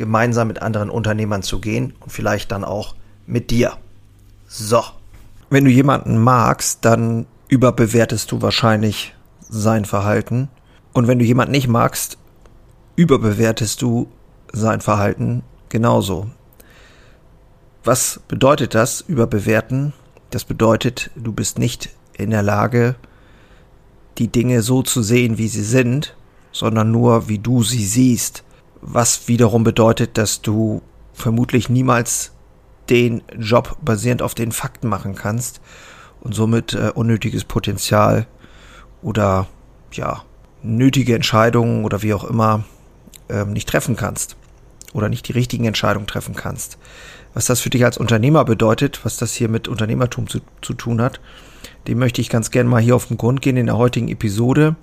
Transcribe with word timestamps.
gemeinsam 0.00 0.48
mit 0.48 0.62
anderen 0.62 0.88
Unternehmern 0.88 1.42
zu 1.42 1.60
gehen 1.60 1.92
und 2.00 2.10
vielleicht 2.10 2.50
dann 2.52 2.64
auch 2.64 2.94
mit 3.26 3.50
dir. 3.50 3.74
So. 4.48 4.82
Wenn 5.50 5.66
du 5.66 5.70
jemanden 5.70 6.16
magst, 6.16 6.86
dann 6.86 7.26
überbewertest 7.48 8.32
du 8.32 8.40
wahrscheinlich 8.40 9.14
sein 9.48 9.84
Verhalten. 9.84 10.48
Und 10.94 11.06
wenn 11.06 11.18
du 11.18 11.24
jemanden 11.26 11.52
nicht 11.52 11.68
magst, 11.68 12.16
überbewertest 12.96 13.82
du 13.82 14.08
sein 14.52 14.80
Verhalten 14.80 15.42
genauso. 15.68 16.30
Was 17.84 18.20
bedeutet 18.26 18.74
das, 18.74 19.02
überbewerten? 19.02 19.92
Das 20.30 20.44
bedeutet, 20.44 21.10
du 21.14 21.32
bist 21.32 21.58
nicht 21.58 21.90
in 22.14 22.30
der 22.30 22.42
Lage, 22.42 22.94
die 24.16 24.28
Dinge 24.28 24.62
so 24.62 24.82
zu 24.82 25.02
sehen, 25.02 25.36
wie 25.36 25.48
sie 25.48 25.62
sind, 25.62 26.16
sondern 26.52 26.90
nur, 26.90 27.28
wie 27.28 27.38
du 27.38 27.62
sie 27.62 27.84
siehst 27.84 28.44
was 28.80 29.28
wiederum 29.28 29.64
bedeutet, 29.64 30.16
dass 30.18 30.42
du 30.42 30.82
vermutlich 31.12 31.68
niemals 31.68 32.32
den 32.88 33.22
Job 33.38 33.76
basierend 33.82 34.22
auf 34.22 34.34
den 34.34 34.52
Fakten 34.52 34.88
machen 34.88 35.14
kannst 35.14 35.60
und 36.20 36.34
somit 36.34 36.74
äh, 36.74 36.90
unnötiges 36.94 37.44
Potenzial 37.44 38.26
oder 39.02 39.46
ja, 39.92 40.22
nötige 40.62 41.14
Entscheidungen 41.14 41.84
oder 41.84 42.02
wie 42.02 42.14
auch 42.14 42.24
immer 42.24 42.64
ähm, 43.28 43.52
nicht 43.52 43.68
treffen 43.68 43.96
kannst 43.96 44.36
oder 44.92 45.08
nicht 45.08 45.28
die 45.28 45.32
richtigen 45.32 45.64
Entscheidungen 45.64 46.06
treffen 46.06 46.34
kannst. 46.34 46.78
Was 47.32 47.46
das 47.46 47.60
für 47.60 47.70
dich 47.70 47.84
als 47.84 47.96
Unternehmer 47.96 48.44
bedeutet, 48.44 49.04
was 49.04 49.16
das 49.16 49.32
hier 49.34 49.48
mit 49.48 49.68
Unternehmertum 49.68 50.26
zu, 50.26 50.40
zu 50.62 50.74
tun 50.74 51.00
hat, 51.00 51.20
dem 51.86 51.98
möchte 51.98 52.20
ich 52.20 52.28
ganz 52.28 52.50
gerne 52.50 52.68
mal 52.68 52.82
hier 52.82 52.96
auf 52.96 53.06
den 53.06 53.16
Grund 53.16 53.40
gehen 53.40 53.56
in 53.56 53.66
der 53.66 53.78
heutigen 53.78 54.08
Episode. 54.08 54.74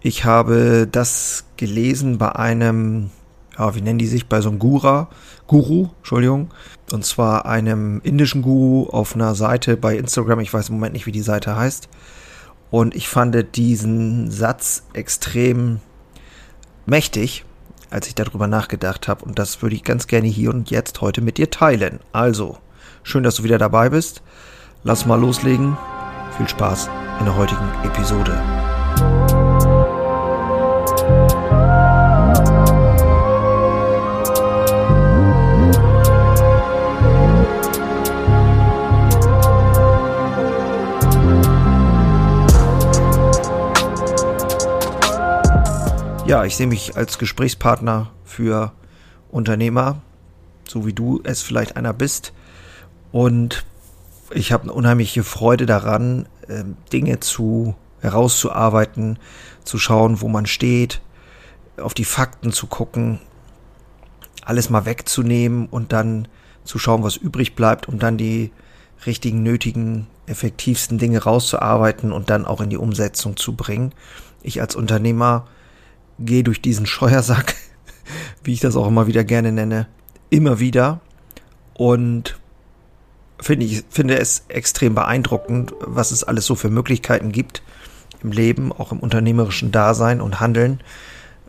Ich 0.00 0.24
habe 0.24 0.86
das 0.90 1.46
gelesen 1.56 2.18
bei 2.18 2.36
einem 2.36 3.10
ja, 3.58 3.74
wie 3.74 3.80
nennen 3.80 3.98
die 3.98 4.06
sich, 4.06 4.26
bei 4.26 4.40
so 4.40 4.48
einem 4.48 4.58
Gura, 4.58 5.08
Guru, 5.46 5.88
Entschuldigung, 5.98 6.50
und 6.92 7.04
zwar 7.04 7.46
einem 7.46 8.00
indischen 8.04 8.42
Guru 8.42 8.88
auf 8.90 9.14
einer 9.14 9.34
Seite 9.34 9.76
bei 9.76 9.96
Instagram, 9.96 10.40
ich 10.40 10.54
weiß 10.54 10.68
im 10.68 10.76
Moment 10.76 10.94
nicht, 10.94 11.06
wie 11.06 11.12
die 11.12 11.22
Seite 11.22 11.56
heißt. 11.56 11.88
Und 12.70 12.94
ich 12.94 13.08
fand 13.08 13.56
diesen 13.56 14.30
Satz 14.30 14.82
extrem 14.92 15.80
mächtig, 16.86 17.44
als 17.90 18.06
ich 18.06 18.14
darüber 18.14 18.46
nachgedacht 18.46 19.08
habe. 19.08 19.24
Und 19.24 19.38
das 19.38 19.62
würde 19.62 19.74
ich 19.74 19.84
ganz 19.84 20.06
gerne 20.06 20.28
hier 20.28 20.50
und 20.50 20.70
jetzt 20.70 21.00
heute 21.00 21.22
mit 21.22 21.38
dir 21.38 21.50
teilen. 21.50 22.00
Also, 22.12 22.58
schön, 23.02 23.22
dass 23.22 23.36
du 23.36 23.44
wieder 23.44 23.58
dabei 23.58 23.88
bist. 23.88 24.22
Lass 24.84 25.06
mal 25.06 25.18
loslegen. 25.18 25.76
Viel 26.36 26.48
Spaß 26.48 26.90
in 27.20 27.24
der 27.24 27.36
heutigen 27.36 27.68
Episode. 27.84 28.77
Ja, 46.28 46.44
ich 46.44 46.56
sehe 46.56 46.66
mich 46.66 46.94
als 46.94 47.16
Gesprächspartner 47.16 48.10
für 48.22 48.72
Unternehmer, 49.30 50.02
so 50.68 50.84
wie 50.84 50.92
du 50.92 51.22
es 51.24 51.40
vielleicht 51.40 51.78
einer 51.78 51.94
bist. 51.94 52.34
Und 53.12 53.64
ich 54.34 54.52
habe 54.52 54.64
eine 54.64 54.74
unheimliche 54.74 55.24
Freude 55.24 55.64
daran, 55.64 56.28
ähm, 56.50 56.76
Dinge 56.92 57.20
zu 57.20 57.76
herauszuarbeiten, 58.02 59.18
zu 59.64 59.78
schauen, 59.78 60.20
wo 60.20 60.28
man 60.28 60.44
steht, 60.44 61.00
auf 61.78 61.94
die 61.94 62.04
Fakten 62.04 62.52
zu 62.52 62.66
gucken, 62.66 63.20
alles 64.44 64.68
mal 64.68 64.84
wegzunehmen 64.84 65.64
und 65.64 65.94
dann 65.94 66.28
zu 66.62 66.78
schauen, 66.78 67.02
was 67.02 67.16
übrig 67.16 67.54
bleibt, 67.54 67.88
um 67.88 67.98
dann 67.98 68.18
die 68.18 68.52
richtigen, 69.06 69.42
nötigen, 69.42 70.08
effektivsten 70.26 70.98
Dinge 70.98 71.22
rauszuarbeiten 71.22 72.12
und 72.12 72.28
dann 72.28 72.44
auch 72.44 72.60
in 72.60 72.68
die 72.68 72.76
Umsetzung 72.76 73.38
zu 73.38 73.56
bringen. 73.56 73.94
Ich 74.42 74.60
als 74.60 74.76
Unternehmer 74.76 75.46
gehe 76.18 76.44
durch 76.44 76.60
diesen 76.60 76.86
Scheuersack, 76.86 77.54
wie 78.44 78.52
ich 78.52 78.60
das 78.60 78.76
auch 78.76 78.86
immer 78.86 79.06
wieder 79.06 79.24
gerne 79.24 79.52
nenne, 79.52 79.86
immer 80.30 80.58
wieder 80.60 81.00
und 81.74 82.38
finde 83.40 83.66
ich 83.66 83.84
finde 83.88 84.18
es 84.18 84.44
extrem 84.48 84.94
beeindruckend, 84.94 85.74
was 85.80 86.10
es 86.10 86.24
alles 86.24 86.46
so 86.46 86.54
für 86.54 86.70
Möglichkeiten 86.70 87.32
gibt 87.32 87.62
im 88.22 88.32
Leben, 88.32 88.72
auch 88.72 88.92
im 88.92 88.98
unternehmerischen 88.98 89.70
Dasein 89.70 90.20
und 90.20 90.40
Handeln, 90.40 90.80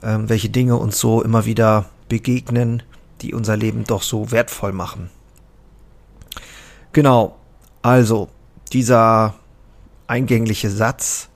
ähm, 0.04 0.30
welche 0.30 0.50
Dinge 0.50 0.78
uns 0.78 1.00
so 1.00 1.24
immer 1.24 1.46
wieder 1.46 1.90
begegnen, 2.08 2.84
die 3.22 3.34
unser 3.34 3.58
Leben 3.58 3.86
doch 3.86 4.04
so 4.04 4.32
wertvoll 4.32 4.72
machen. 4.72 5.10
Genau, 6.92 7.38
also 7.82 8.30
dieser 8.72 9.36
eingängliche 10.08 10.70
Satz 10.70 11.29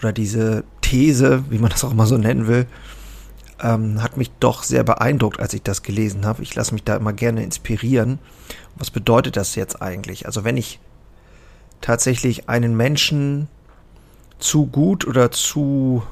oder 0.00 0.12
diese 0.12 0.64
These, 0.80 1.44
wie 1.50 1.58
man 1.58 1.70
das 1.70 1.84
auch 1.84 1.92
immer 1.92 2.06
so 2.06 2.16
nennen 2.16 2.46
will, 2.46 2.66
ähm, 3.62 4.02
hat 4.02 4.16
mich 4.16 4.30
doch 4.40 4.62
sehr 4.62 4.82
beeindruckt, 4.82 5.38
als 5.38 5.54
ich 5.54 5.62
das 5.62 5.82
gelesen 5.82 6.26
habe. 6.26 6.42
Ich 6.42 6.54
lasse 6.54 6.72
mich 6.72 6.82
da 6.82 6.96
immer 6.96 7.12
gerne 7.12 7.44
inspirieren. 7.44 8.18
Was 8.76 8.90
bedeutet 8.90 9.36
das 9.36 9.54
jetzt 9.54 9.80
eigentlich? 9.80 10.26
Also 10.26 10.44
wenn 10.44 10.56
ich 10.56 10.80
tatsächlich 11.80 12.48
einen 12.48 12.76
Menschen 12.76 13.48
zu 14.38 14.66
gut 14.66 15.06
oder 15.06 15.30
zu 15.30 16.02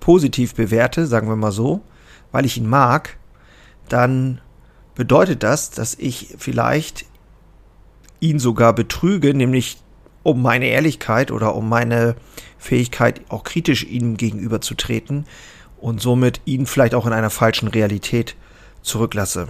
positiv 0.00 0.54
bewerte, 0.54 1.06
sagen 1.06 1.28
wir 1.28 1.36
mal 1.36 1.52
so, 1.52 1.80
weil 2.32 2.44
ich 2.44 2.56
ihn 2.56 2.68
mag, 2.68 3.16
dann 3.88 4.40
bedeutet 4.94 5.42
das, 5.42 5.70
dass 5.70 5.94
ich 5.94 6.34
vielleicht 6.38 7.06
ihn 8.20 8.38
sogar 8.38 8.72
betrüge, 8.72 9.34
nämlich 9.34 9.78
um 10.22 10.42
meine 10.42 10.66
Ehrlichkeit 10.66 11.30
oder 11.30 11.54
um 11.54 11.68
meine 11.68 12.16
Fähigkeit, 12.58 13.20
auch 13.28 13.44
kritisch 13.44 13.84
ihm 13.84 14.16
gegenüberzutreten 14.16 15.26
und 15.80 16.00
somit 16.00 16.40
ihn 16.44 16.66
vielleicht 16.66 16.94
auch 16.94 17.06
in 17.06 17.12
einer 17.12 17.30
falschen 17.30 17.68
Realität 17.68 18.36
zurücklasse. 18.82 19.48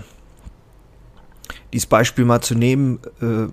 Dieses 1.72 1.86
Beispiel 1.86 2.24
mal 2.24 2.40
zu 2.40 2.54
nehmen, 2.54 3.00
äh, 3.20 3.48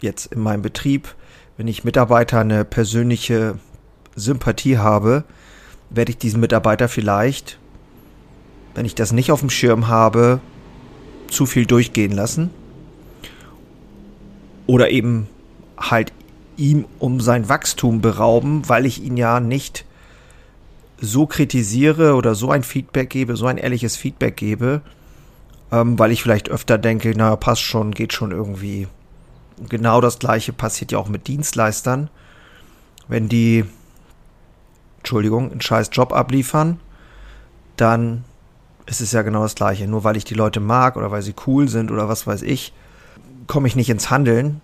jetzt 0.00 0.32
in 0.32 0.40
meinem 0.40 0.62
Betrieb, 0.62 1.14
wenn 1.56 1.68
ich 1.68 1.84
Mitarbeiter 1.84 2.40
eine 2.40 2.64
persönliche 2.64 3.58
Sympathie 4.14 4.78
habe, 4.78 5.24
werde 5.90 6.10
ich 6.10 6.18
diesen 6.18 6.40
Mitarbeiter 6.40 6.88
vielleicht, 6.88 7.58
wenn 8.74 8.86
ich 8.86 8.94
das 8.94 9.12
nicht 9.12 9.30
auf 9.30 9.40
dem 9.40 9.50
Schirm 9.50 9.88
habe, 9.88 10.40
zu 11.28 11.46
viel 11.46 11.66
durchgehen 11.66 12.12
lassen. 12.12 12.50
Oder 14.66 14.90
eben 14.90 15.28
halt 15.78 16.12
ihm 16.56 16.86
um 16.98 17.20
sein 17.20 17.48
Wachstum 17.48 18.00
berauben, 18.00 18.68
weil 18.68 18.86
ich 18.86 19.02
ihn 19.02 19.16
ja 19.16 19.40
nicht 19.40 19.84
so 21.00 21.26
kritisiere 21.26 22.14
oder 22.14 22.34
so 22.34 22.50
ein 22.50 22.62
Feedback 22.62 23.10
gebe, 23.10 23.36
so 23.36 23.46
ein 23.46 23.58
ehrliches 23.58 23.96
Feedback 23.96 24.36
gebe, 24.36 24.80
ähm, 25.70 25.98
weil 25.98 26.10
ich 26.10 26.22
vielleicht 26.22 26.48
öfter 26.48 26.78
denke, 26.78 27.12
na, 27.16 27.36
passt 27.36 27.62
schon, 27.62 27.92
geht 27.92 28.12
schon 28.12 28.30
irgendwie. 28.30 28.88
Genau 29.68 30.00
das 30.00 30.18
gleiche 30.18 30.52
passiert 30.52 30.92
ja 30.92 30.98
auch 30.98 31.08
mit 31.08 31.26
Dienstleistern. 31.28 32.10
Wenn 33.08 33.28
die, 33.28 33.64
Entschuldigung, 34.98 35.50
einen 35.50 35.60
scheiß 35.60 35.90
Job 35.92 36.12
abliefern, 36.12 36.80
dann 37.76 38.24
ist 38.86 39.00
es 39.00 39.12
ja 39.12 39.22
genau 39.22 39.42
das 39.42 39.54
gleiche. 39.54 39.86
Nur 39.86 40.04
weil 40.04 40.16
ich 40.16 40.24
die 40.24 40.34
Leute 40.34 40.60
mag 40.60 40.96
oder 40.96 41.10
weil 41.10 41.22
sie 41.22 41.34
cool 41.46 41.68
sind 41.68 41.90
oder 41.90 42.08
was 42.08 42.26
weiß 42.26 42.42
ich, 42.42 42.72
komme 43.46 43.68
ich 43.68 43.76
nicht 43.76 43.90
ins 43.90 44.10
Handeln. 44.10 44.60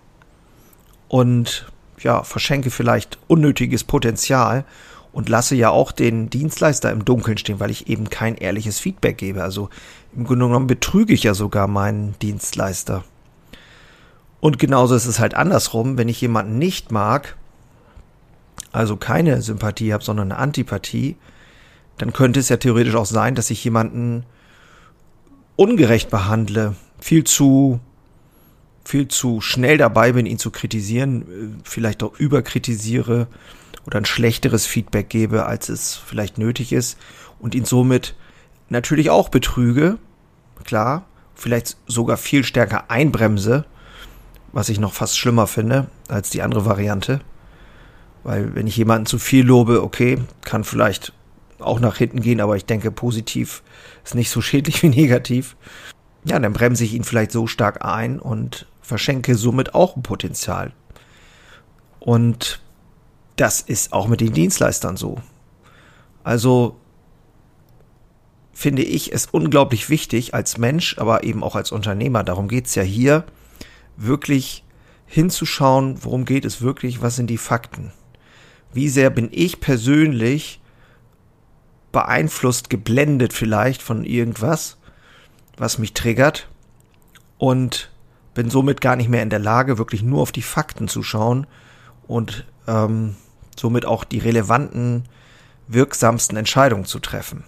Und 1.07 1.67
ja, 1.99 2.23
verschenke 2.23 2.69
vielleicht 2.69 3.17
unnötiges 3.27 3.83
Potenzial 3.83 4.65
und 5.11 5.29
lasse 5.29 5.55
ja 5.55 5.69
auch 5.69 5.91
den 5.91 6.29
Dienstleister 6.29 6.91
im 6.91 7.05
Dunkeln 7.05 7.37
stehen, 7.37 7.59
weil 7.59 7.71
ich 7.71 7.87
eben 7.87 8.09
kein 8.09 8.35
ehrliches 8.35 8.79
Feedback 8.79 9.17
gebe. 9.17 9.43
Also 9.43 9.69
im 10.15 10.25
Grunde 10.25 10.47
genommen 10.47 10.67
betrüge 10.67 11.13
ich 11.13 11.23
ja 11.23 11.33
sogar 11.33 11.67
meinen 11.67 12.15
Dienstleister. 12.21 13.03
Und 14.39 14.59
genauso 14.59 14.95
ist 14.95 15.05
es 15.05 15.19
halt 15.19 15.35
andersrum, 15.35 15.97
wenn 15.97 16.09
ich 16.09 16.19
jemanden 16.19 16.57
nicht 16.57 16.91
mag, 16.91 17.37
also 18.71 18.97
keine 18.97 19.41
Sympathie 19.41 19.93
habe, 19.93 20.03
sondern 20.03 20.31
eine 20.31 20.39
Antipathie, 20.39 21.15
dann 21.97 22.11
könnte 22.11 22.39
es 22.39 22.49
ja 22.49 22.57
theoretisch 22.57 22.95
auch 22.95 23.05
sein, 23.05 23.35
dass 23.35 23.51
ich 23.51 23.63
jemanden 23.63 24.25
ungerecht 25.55 26.09
behandle, 26.09 26.75
viel 26.99 27.23
zu 27.23 27.79
viel 28.85 29.07
zu 29.07 29.41
schnell 29.41 29.77
dabei 29.77 30.11
bin, 30.11 30.25
ihn 30.25 30.39
zu 30.39 30.51
kritisieren, 30.51 31.21
äh, 31.21 31.61
vielleicht 31.63 32.03
auch 32.03 32.17
überkritisiere 32.17 33.27
oder 33.85 33.97
ein 33.97 34.05
schlechteres 34.05 34.65
Feedback 34.65 35.09
gebe, 35.09 35.45
als 35.45 35.69
es 35.69 35.95
vielleicht 35.95 36.37
nötig 36.37 36.73
ist 36.73 36.97
und 37.39 37.55
ihn 37.55 37.65
somit 37.65 38.15
natürlich 38.69 39.09
auch 39.09 39.29
betrüge, 39.29 39.97
klar, 40.63 41.05
vielleicht 41.35 41.77
sogar 41.87 42.17
viel 42.17 42.43
stärker 42.43 42.89
einbremse, 42.89 43.65
was 44.51 44.69
ich 44.69 44.79
noch 44.79 44.93
fast 44.93 45.17
schlimmer 45.17 45.47
finde 45.47 45.87
als 46.07 46.29
die 46.29 46.41
andere 46.41 46.65
Variante. 46.65 47.21
Weil 48.23 48.55
wenn 48.55 48.67
ich 48.67 48.77
jemanden 48.77 49.05
zu 49.05 49.19
viel 49.19 49.45
lobe, 49.45 49.83
okay, 49.83 50.19
kann 50.41 50.63
vielleicht 50.63 51.11
auch 51.59 51.79
nach 51.79 51.97
hinten 51.97 52.21
gehen, 52.21 52.39
aber 52.39 52.55
ich 52.55 52.65
denke, 52.65 52.91
positiv 52.91 53.63
ist 54.03 54.15
nicht 54.15 54.29
so 54.29 54.41
schädlich 54.41 54.83
wie 54.83 54.89
negativ. 54.89 55.55
Ja, 56.25 56.39
dann 56.39 56.53
bremse 56.53 56.83
ich 56.83 56.93
ihn 56.93 57.03
vielleicht 57.03 57.31
so 57.31 57.47
stark 57.47 57.83
ein 57.83 58.19
und 58.19 58.65
verschenke 58.83 59.35
somit 59.35 59.73
auch 59.73 59.95
ein 59.95 60.03
Potenzial. 60.03 60.73
Und 61.99 62.61
das 63.37 63.61
ist 63.61 63.93
auch 63.93 64.07
mit 64.07 64.21
den 64.21 64.33
Dienstleistern 64.33 64.97
so. 64.97 65.21
Also 66.23 66.75
finde 68.51 68.83
ich 68.83 69.11
es 69.11 69.25
unglaublich 69.25 69.89
wichtig 69.89 70.33
als 70.33 70.57
Mensch, 70.57 70.97
aber 70.99 71.23
eben 71.23 71.43
auch 71.43 71.55
als 71.55 71.71
Unternehmer, 71.71 72.23
darum 72.23 72.47
geht's 72.47 72.75
ja 72.75 72.83
hier, 72.83 73.25
wirklich 73.97 74.63
hinzuschauen, 75.05 76.03
worum 76.03 76.25
geht 76.25 76.45
es 76.45 76.61
wirklich, 76.61 77.01
was 77.01 77.15
sind 77.15 77.29
die 77.29 77.37
Fakten. 77.37 77.91
Wie 78.73 78.89
sehr 78.89 79.09
bin 79.09 79.29
ich 79.31 79.59
persönlich 79.59 80.61
beeinflusst, 81.91 82.69
geblendet 82.69 83.33
vielleicht 83.33 83.81
von 83.81 84.03
irgendwas, 84.03 84.77
was 85.57 85.77
mich 85.77 85.93
triggert 85.93 86.49
und 87.37 87.92
bin 88.33 88.49
somit 88.49 88.81
gar 88.81 88.95
nicht 88.95 89.09
mehr 89.09 89.23
in 89.23 89.29
der 89.29 89.39
Lage, 89.39 89.77
wirklich 89.77 90.03
nur 90.03 90.21
auf 90.21 90.31
die 90.31 90.41
Fakten 90.41 90.87
zu 90.87 91.03
schauen 91.03 91.47
und 92.07 92.45
ähm, 92.67 93.15
somit 93.57 93.85
auch 93.85 94.03
die 94.03 94.19
relevanten, 94.19 95.03
wirksamsten 95.67 96.37
Entscheidungen 96.37 96.85
zu 96.85 96.99
treffen. 96.99 97.43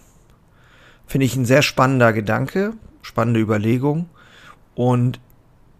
Finde 1.08 1.26
ich 1.26 1.36
ein 1.36 1.46
sehr 1.46 1.62
spannender 1.62 2.14
Gedanke, 2.14 2.74
spannende 3.02 3.40
Überlegung. 3.40 4.10
Und 4.74 5.20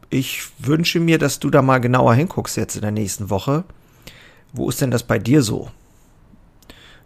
ich 0.10 0.44
wünsche 0.60 1.00
mir, 1.00 1.18
dass 1.18 1.40
du 1.40 1.50
da 1.50 1.62
mal 1.62 1.80
genauer 1.80 2.14
hinguckst 2.14 2.58
jetzt 2.58 2.76
in 2.76 2.82
der 2.82 2.92
nächsten 2.92 3.30
Woche. 3.30 3.64
Wo 4.54 4.70
ist 4.70 4.82
denn 4.82 4.92
das 4.92 5.04
bei 5.04 5.20
dir 5.20 5.42
so? 5.42 5.70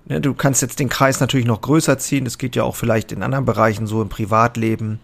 Ne, 0.06 0.22
du 0.22 0.34
kannst 0.34 0.62
jetzt 0.62 0.80
den 0.80 0.90
Kreis 0.90 1.20
natürlich 1.20 1.48
noch 1.48 1.62
größer 1.62 1.98
ziehen. 1.98 2.26
Das 2.26 2.38
geht 2.38 2.56
ja 2.56 2.64
auch 2.64 2.76
vielleicht 2.76 3.12
in 3.12 3.24
anderen 3.24 3.46
Bereichen 3.46 3.88
so 3.88 4.02
im 4.02 4.10
Privatleben, 4.10 5.00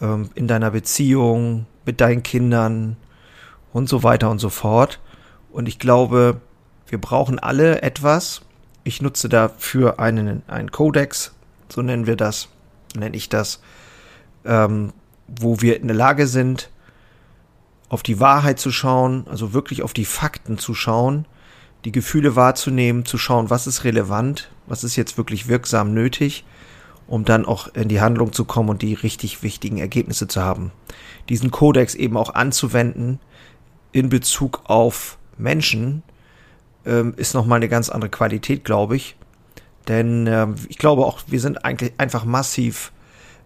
ähm, 0.00 0.30
in 0.34 0.48
deiner 0.48 0.70
Beziehung, 0.70 1.66
mit 1.88 2.02
deinen 2.02 2.22
Kindern 2.22 2.98
und 3.72 3.88
so 3.88 4.02
weiter 4.02 4.30
und 4.30 4.40
so 4.40 4.50
fort. 4.50 5.00
Und 5.50 5.68
ich 5.68 5.78
glaube, 5.78 6.42
wir 6.86 7.00
brauchen 7.00 7.38
alle 7.38 7.80
etwas. 7.80 8.42
Ich 8.84 9.00
nutze 9.00 9.30
dafür 9.30 9.98
einen, 9.98 10.42
einen 10.48 10.70
Kodex, 10.70 11.32
so 11.70 11.80
nennen 11.80 12.06
wir 12.06 12.16
das, 12.16 12.48
nenne 12.94 13.16
ich 13.16 13.30
das, 13.30 13.62
ähm, 14.44 14.92
wo 15.26 15.62
wir 15.62 15.80
in 15.80 15.88
der 15.88 15.96
Lage 15.96 16.26
sind, 16.26 16.68
auf 17.88 18.02
die 18.02 18.20
Wahrheit 18.20 18.60
zu 18.60 18.70
schauen, 18.70 19.26
also 19.30 19.54
wirklich 19.54 19.82
auf 19.82 19.94
die 19.94 20.04
Fakten 20.04 20.58
zu 20.58 20.74
schauen, 20.74 21.24
die 21.86 21.92
Gefühle 21.92 22.36
wahrzunehmen, 22.36 23.06
zu 23.06 23.16
schauen, 23.16 23.48
was 23.48 23.66
ist 23.66 23.84
relevant, 23.84 24.50
was 24.66 24.84
ist 24.84 24.96
jetzt 24.96 25.16
wirklich 25.16 25.48
wirksam 25.48 25.94
nötig, 25.94 26.44
um 27.08 27.24
dann 27.24 27.46
auch 27.46 27.74
in 27.74 27.88
die 27.88 28.00
Handlung 28.00 28.32
zu 28.32 28.44
kommen 28.44 28.68
und 28.68 28.82
die 28.82 28.94
richtig 28.94 29.42
wichtigen 29.42 29.78
Ergebnisse 29.78 30.28
zu 30.28 30.42
haben. 30.42 30.70
Diesen 31.28 31.50
Kodex 31.50 31.94
eben 31.94 32.16
auch 32.16 32.34
anzuwenden 32.34 33.18
in 33.92 34.10
Bezug 34.10 34.60
auf 34.64 35.18
Menschen 35.38 36.02
ähm, 36.84 37.14
ist 37.16 37.34
nochmal 37.34 37.56
eine 37.56 37.68
ganz 37.68 37.88
andere 37.88 38.10
Qualität, 38.10 38.64
glaube 38.64 38.96
ich. 38.96 39.16
Denn 39.88 40.26
äh, 40.26 40.48
ich 40.68 40.78
glaube 40.78 41.06
auch, 41.06 41.20
wir 41.26 41.40
sind 41.40 41.64
eigentlich 41.64 41.92
einfach 41.96 42.26
massiv, 42.26 42.92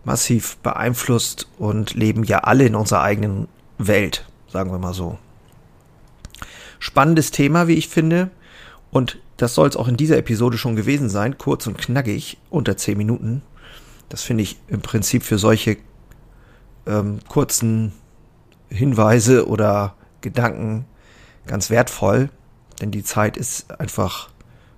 massiv 0.05 0.56
beeinflusst 0.59 1.49
und 1.59 1.94
leben 1.94 2.25
ja 2.25 2.38
alle 2.41 2.67
in 2.67 2.75
unserer 2.75 3.03
eigenen 3.03 3.47
Welt, 3.79 4.26
sagen 4.49 4.73
wir 4.73 4.79
mal 4.79 4.94
so. 4.94 5.19
Spannendes 6.81 7.31
Thema, 7.31 7.69
wie 7.69 7.75
ich 7.75 7.88
finde. 7.88 8.31
Und 8.91 9.19
das 9.37 9.55
soll 9.55 9.69
es 9.69 9.76
auch 9.76 9.87
in 9.87 9.97
dieser 9.97 10.19
Episode 10.19 10.59
schon 10.59 10.75
gewesen 10.75 11.09
sein. 11.09 11.38
Kurz 11.38 11.69
und 11.69 11.79
knackig, 11.79 12.38
unter 12.50 12.76
10 12.76 12.99
Minuten. 12.99 13.43
Das 14.12 14.23
finde 14.23 14.43
ich 14.43 14.59
im 14.69 14.82
Prinzip 14.82 15.23
für 15.23 15.38
solche 15.38 15.79
ähm, 16.87 17.20
kurzen 17.31 17.94
Hinweise 18.69 19.49
oder 19.49 19.94
Gedanken 20.20 20.85
ganz 21.47 21.70
wertvoll. 21.70 22.29
Denn 22.82 22.91
die 22.91 23.05
Zeit 23.05 23.38
ist 23.38 23.81
einfach 23.81 24.29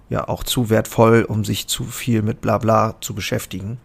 ja 0.09 0.29
auch 0.29 0.45
zu 0.45 0.71
wertvoll, 0.71 1.25
um 1.25 1.45
sich 1.45 1.67
zu 1.67 1.83
viel 1.83 2.23
mit 2.23 2.43
Blabla 2.43 2.95
zu 3.01 3.13
beschäftigen. 3.13 3.81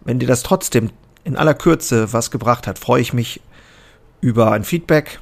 Wenn 0.00 0.18
dir 0.18 0.26
das 0.26 0.42
trotzdem 0.42 0.88
in 1.22 1.36
aller 1.36 1.52
Kürze 1.52 2.14
was 2.14 2.30
gebracht 2.30 2.66
hat, 2.66 2.78
freue 2.78 3.02
ich 3.02 3.12
mich 3.12 3.42
über 4.22 4.52
ein 4.52 4.64
Feedback 4.64 5.20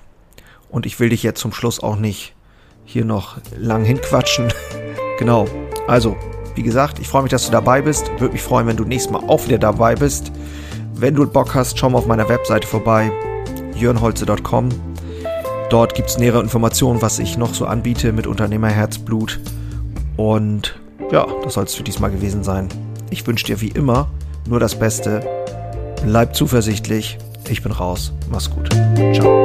und 0.68 0.86
ich 0.86 1.00
will 1.00 1.08
dich 1.08 1.24
jetzt 1.24 1.40
zum 1.40 1.52
Schluss 1.52 1.82
auch 1.82 1.96
nicht 1.96 2.36
hier 2.84 3.04
noch 3.04 3.38
lang 3.58 3.84
hinquatschen. 3.84 4.52
genau. 5.18 5.48
Also, 5.88 6.16
wie 6.54 6.62
gesagt, 6.62 6.98
ich 6.98 7.08
freue 7.08 7.22
mich, 7.22 7.30
dass 7.30 7.46
du 7.46 7.52
dabei 7.52 7.82
bist. 7.82 8.10
Würde 8.18 8.32
mich 8.32 8.42
freuen, 8.42 8.66
wenn 8.66 8.76
du 8.76 8.84
nächstes 8.84 9.12
Mal 9.12 9.22
auch 9.26 9.46
wieder 9.46 9.58
dabei 9.58 9.94
bist. 9.94 10.32
Wenn 10.94 11.14
du 11.14 11.26
Bock 11.26 11.54
hast, 11.54 11.78
schau 11.78 11.90
mal 11.90 11.98
auf 11.98 12.06
meiner 12.06 12.28
Webseite 12.28 12.66
vorbei, 12.66 13.10
jörnholze.com. 13.74 14.68
Dort 15.70 15.94
gibt 15.94 16.10
es 16.10 16.18
nähere 16.18 16.40
Informationen, 16.40 17.00
was 17.00 17.18
ich 17.18 17.38
noch 17.38 17.54
so 17.54 17.64
anbiete 17.64 18.12
mit 18.12 18.26
Unternehmerherzblut. 18.26 19.40
Und 20.16 20.78
ja, 21.10 21.26
das 21.42 21.54
soll 21.54 21.64
es 21.64 21.74
für 21.74 21.82
diesmal 21.82 22.10
gewesen 22.10 22.42
sein. 22.42 22.68
Ich 23.10 23.26
wünsche 23.26 23.46
dir 23.46 23.60
wie 23.60 23.68
immer 23.68 24.10
nur 24.48 24.60
das 24.60 24.78
Beste. 24.78 25.22
Bleib 26.04 26.34
zuversichtlich. 26.34 27.18
Ich 27.48 27.62
bin 27.62 27.72
raus. 27.72 28.12
Mach's 28.30 28.50
gut. 28.50 28.68
Ciao. 29.14 29.44